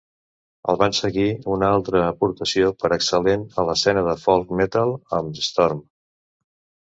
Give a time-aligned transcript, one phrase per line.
[0.71, 1.25] El van seguir
[1.55, 5.85] una altra aportació per excel·lent a l'escena del folk metal amb Storm.